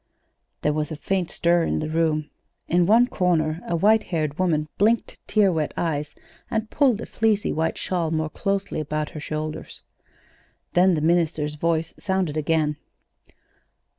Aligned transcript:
There 0.63 0.73
was 0.73 0.89
a 0.91 0.95
faint 0.95 1.29
stir 1.29 1.61
in 1.61 1.77
the 1.77 1.87
room. 1.87 2.31
In 2.67 2.87
one 2.87 3.05
corner 3.05 3.61
a 3.67 3.75
white 3.75 4.05
haired 4.05 4.39
woman 4.39 4.67
blinked 4.79 5.19
tear 5.27 5.51
wet 5.51 5.75
eyes 5.77 6.15
and 6.49 6.71
pulled 6.71 7.01
a 7.01 7.05
fleecy 7.05 7.53
white 7.53 7.77
shawl 7.77 8.09
more 8.09 8.31
closely 8.31 8.79
about 8.79 9.11
her 9.11 9.19
shoulders. 9.19 9.83
Then 10.73 10.95
the 10.95 11.01
minister's 11.01 11.53
voice 11.53 11.93
sounded 11.99 12.35
again. 12.35 12.77